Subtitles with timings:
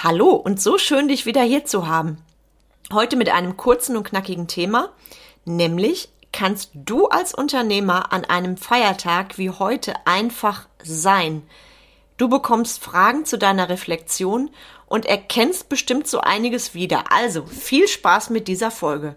[0.00, 2.18] Hallo und so schön, dich wieder hier zu haben.
[2.92, 4.90] Heute mit einem kurzen und knackigen Thema,
[5.44, 11.42] nämlich kannst du als Unternehmer an einem Feiertag wie heute einfach sein.
[12.16, 14.50] Du bekommst Fragen zu deiner Reflexion
[14.86, 17.10] und erkennst bestimmt so einiges wieder.
[17.10, 19.16] Also viel Spaß mit dieser Folge.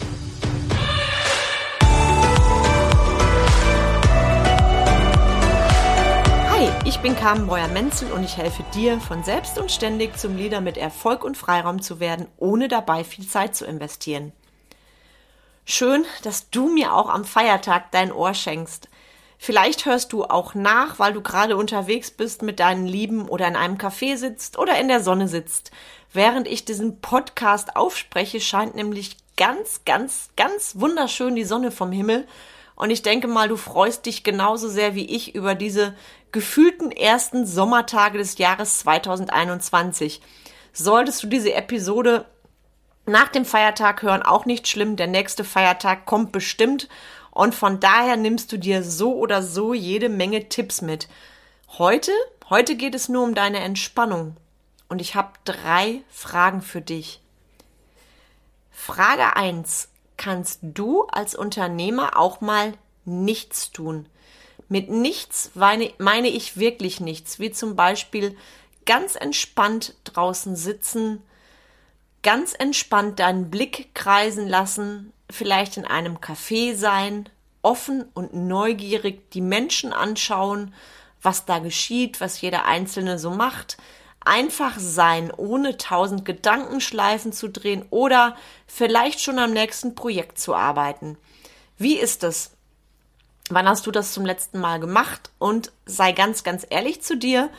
[7.01, 11.23] Bin Carmen Breuer-Menzel und ich helfe dir, von selbst und ständig zum Leader mit Erfolg
[11.23, 14.33] und Freiraum zu werden, ohne dabei viel Zeit zu investieren.
[15.65, 18.87] Schön, dass du mir auch am Feiertag dein Ohr schenkst.
[19.39, 23.55] Vielleicht hörst du auch nach, weil du gerade unterwegs bist mit deinen Lieben oder in
[23.55, 25.71] einem Café sitzt oder in der Sonne sitzt.
[26.13, 32.27] Während ich diesen Podcast aufspreche, scheint nämlich ganz, ganz, ganz wunderschön die Sonne vom Himmel.
[32.81, 35.93] Und ich denke mal, du freust dich genauso sehr wie ich über diese
[36.31, 40.19] gefühlten ersten Sommertage des Jahres 2021.
[40.73, 42.25] Solltest du diese Episode
[43.05, 44.95] nach dem Feiertag hören, auch nicht schlimm.
[44.95, 46.89] Der nächste Feiertag kommt bestimmt.
[47.29, 51.07] Und von daher nimmst du dir so oder so jede Menge Tipps mit.
[51.77, 52.11] Heute,
[52.49, 54.37] heute geht es nur um deine Entspannung.
[54.89, 57.21] Und ich habe drei Fragen für dich.
[58.71, 59.90] Frage eins:
[60.21, 62.73] Kannst du als Unternehmer auch mal
[63.05, 64.05] nichts tun?
[64.69, 68.37] Mit nichts meine ich wirklich nichts, wie zum Beispiel
[68.85, 71.23] ganz entspannt draußen sitzen,
[72.21, 77.27] ganz entspannt deinen Blick kreisen lassen, vielleicht in einem Café sein,
[77.63, 80.71] offen und neugierig die Menschen anschauen,
[81.23, 83.77] was da geschieht, was jeder Einzelne so macht,
[84.23, 88.35] einfach sein, ohne tausend Gedankenschleifen zu drehen oder
[88.67, 91.17] vielleicht schon am nächsten Projekt zu arbeiten.
[91.77, 92.51] Wie ist es?
[93.49, 95.31] Wann hast du das zum letzten Mal gemacht?
[95.39, 97.49] Und sei ganz, ganz ehrlich zu dir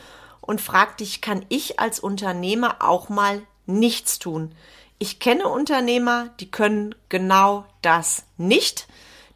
[0.41, 4.55] und frag dich, kann ich als Unternehmer auch mal nichts tun?
[4.97, 8.87] Ich kenne Unternehmer, die können genau das nicht.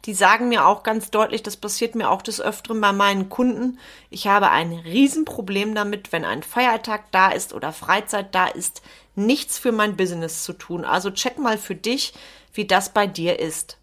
[0.04, 3.78] Die sagen mir auch ganz deutlich, das passiert mir auch des Öfteren bei meinen Kunden.
[4.10, 8.82] Ich habe ein Riesenproblem damit, wenn ein Feiertag da ist oder Freizeit da ist,
[9.16, 10.84] nichts für mein Business zu tun.
[10.84, 12.14] Also check mal für dich,
[12.54, 13.78] wie das bei dir ist.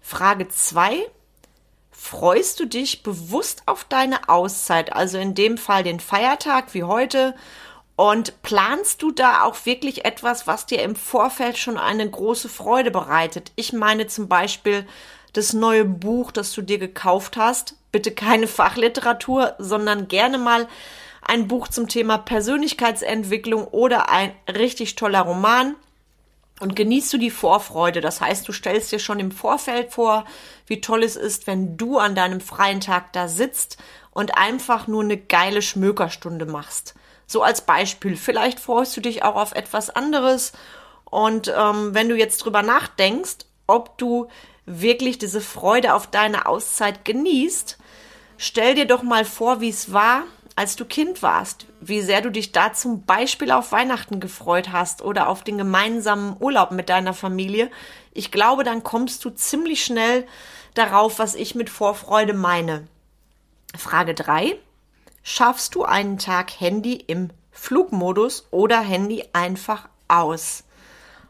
[0.00, 1.06] Frage zwei
[1.90, 7.34] freust du dich bewusst auf deine Auszeit, also in dem Fall den Feiertag wie heute,
[7.96, 12.92] und planst du da auch wirklich etwas, was dir im Vorfeld schon eine große Freude
[12.92, 13.50] bereitet?
[13.56, 14.86] Ich meine zum Beispiel
[15.38, 17.76] das neue Buch, das du dir gekauft hast.
[17.92, 20.68] Bitte keine Fachliteratur, sondern gerne mal
[21.22, 25.76] ein Buch zum Thema Persönlichkeitsentwicklung oder ein richtig toller Roman
[26.60, 28.00] und genießt du die Vorfreude.
[28.00, 30.24] Das heißt, du stellst dir schon im Vorfeld vor,
[30.66, 33.78] wie toll es ist, wenn du an deinem freien Tag da sitzt
[34.10, 36.94] und einfach nur eine geile Schmökerstunde machst.
[37.26, 38.16] So als Beispiel.
[38.16, 40.52] Vielleicht freust du dich auch auf etwas anderes.
[41.04, 44.28] Und ähm, wenn du jetzt drüber nachdenkst, ob du
[44.68, 47.78] wirklich diese Freude auf deine Auszeit genießt,
[48.36, 50.24] stell dir doch mal vor, wie es war,
[50.56, 55.02] als du Kind warst, wie sehr du dich da zum Beispiel auf Weihnachten gefreut hast
[55.02, 57.70] oder auf den gemeinsamen Urlaub mit deiner Familie.
[58.12, 60.26] Ich glaube, dann kommst du ziemlich schnell
[60.74, 62.88] darauf, was ich mit Vorfreude meine.
[63.76, 64.56] Frage drei:
[65.22, 70.64] Schaffst du einen Tag Handy im Flugmodus oder Handy einfach aus?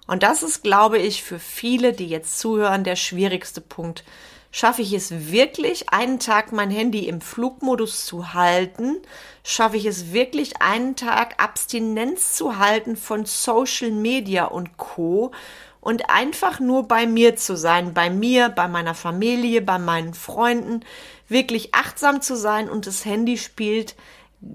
[0.08, 4.02] Und das ist, glaube ich, für viele, die jetzt zuhören, der schwierigste Punkt
[4.50, 8.96] Schaffe ich es wirklich, einen Tag mein Handy im Flugmodus zu halten?
[9.44, 15.32] Schaffe ich es wirklich, einen Tag Abstinenz zu halten von Social Media und Co.
[15.80, 20.80] und einfach nur bei mir zu sein, bei mir, bei meiner Familie, bei meinen Freunden,
[21.28, 23.96] wirklich achtsam zu sein und das Handy spielt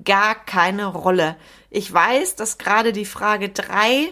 [0.03, 1.35] gar keine Rolle.
[1.69, 4.09] Ich weiß, dass gerade die Frage drei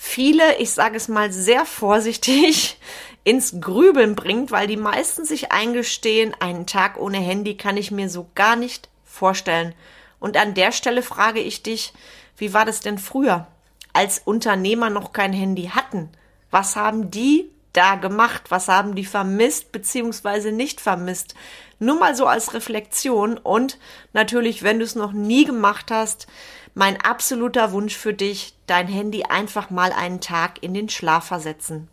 [0.00, 2.78] viele, ich sage es mal sehr vorsichtig,
[3.24, 8.08] ins Grübeln bringt, weil die meisten sich eingestehen, einen Tag ohne Handy kann ich mir
[8.08, 9.74] so gar nicht vorstellen.
[10.20, 11.92] Und an der Stelle frage ich dich,
[12.36, 13.48] wie war das denn früher,
[13.92, 16.10] als Unternehmer noch kein Handy hatten?
[16.52, 18.44] Was haben die da gemacht?
[18.50, 21.34] Was haben die vermisst beziehungsweise nicht vermisst?
[21.78, 23.78] Nur mal so als Reflexion und
[24.12, 26.26] natürlich, wenn du es noch nie gemacht hast,
[26.74, 31.88] mein absoluter Wunsch für dich, dein Handy einfach mal einen Tag in den Schlaf versetzen.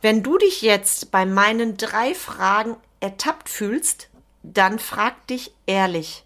[0.00, 4.10] Wenn du dich jetzt bei meinen drei Fragen ertappt fühlst,
[4.42, 6.24] dann frag dich ehrlich,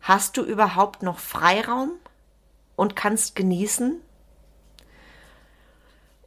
[0.00, 1.92] hast du überhaupt noch Freiraum
[2.76, 4.00] und kannst genießen?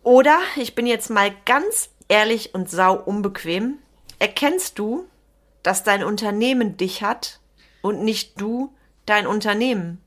[0.07, 3.79] Oder, ich bin jetzt mal ganz ehrlich und sau unbequem,
[4.19, 5.05] erkennst du,
[5.63, 7.41] dass dein Unternehmen dich hat
[7.81, 8.73] und nicht du
[9.05, 10.01] dein Unternehmen?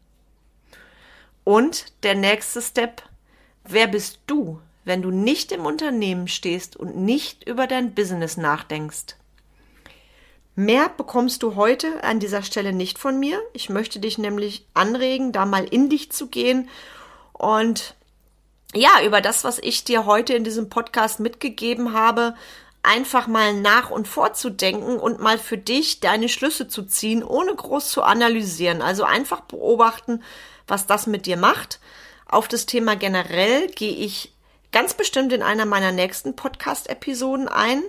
[1.44, 3.02] Und der nächste Step,
[3.64, 9.16] wer bist du, wenn du nicht im Unternehmen stehst und nicht über dein Business nachdenkst?
[10.54, 13.38] Mehr bekommst du heute an dieser Stelle nicht von mir.
[13.52, 16.70] Ich möchte dich nämlich anregen, da mal in dich zu gehen
[17.34, 17.96] und
[18.74, 22.34] ja, über das, was ich dir heute in diesem Podcast mitgegeben habe,
[22.82, 27.90] einfach mal nach und vorzudenken und mal für dich deine Schlüsse zu ziehen, ohne groß
[27.90, 28.80] zu analysieren.
[28.80, 30.22] Also einfach beobachten,
[30.66, 31.80] was das mit dir macht.
[32.26, 34.32] Auf das Thema generell gehe ich
[34.72, 37.82] ganz bestimmt in einer meiner nächsten Podcast-Episoden ein.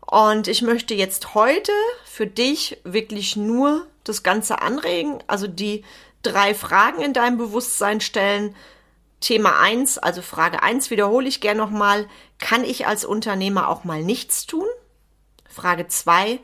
[0.00, 1.72] Und ich möchte jetzt heute
[2.04, 5.84] für dich wirklich nur das Ganze anregen, also die
[6.22, 8.56] drei Fragen in deinem Bewusstsein stellen,
[9.20, 12.08] Thema 1, also Frage 1 wiederhole ich gern nochmal.
[12.38, 14.66] Kann ich als Unternehmer auch mal nichts tun?
[15.48, 16.40] Frage 2,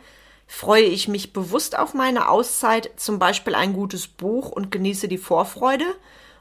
[0.47, 5.19] freue ich mich bewusst auf meine Auszeit, zum Beispiel ein gutes Buch und genieße die
[5.19, 5.87] Vorfreude?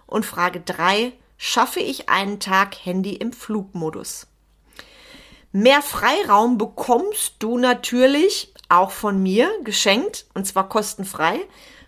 [0.06, 4.28] Und Frage 3, schaffe ich einen Tag Handy im Flugmodus?
[5.52, 11.40] Mehr Freiraum bekommst du natürlich auch von mir geschenkt und zwar kostenfrei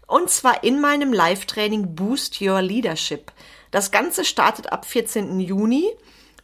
[0.07, 3.31] und zwar in meinem Live-Training Boost Your Leadership.
[3.71, 5.39] Das Ganze startet ab 14.
[5.39, 5.89] Juni.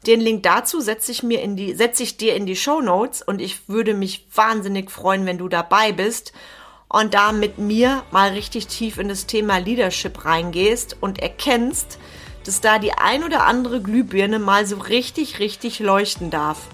[0.06, 3.22] Den Link dazu setze ich mir in die, setze ich dir in die Show Notes
[3.22, 6.34] und ich würde mich wahnsinnig freuen, wenn du dabei bist
[6.90, 11.98] und da mit mir mal richtig tief in das Thema Leadership reingehst und erkennst,
[12.46, 16.68] dass da die ein oder andere Glühbirne mal so richtig, richtig leuchten darf.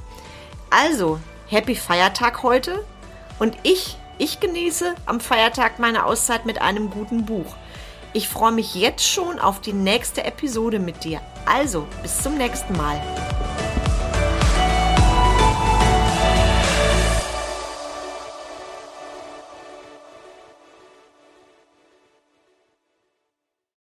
[0.72, 2.84] Also, happy Feiertag heute
[3.38, 7.56] und ich, ich genieße am Feiertag meine Auszeit mit einem guten Buch.
[8.11, 11.21] Ich freue mich jetzt schon auf die nächste Episode mit dir.
[11.45, 13.00] Also, bis zum nächsten Mal.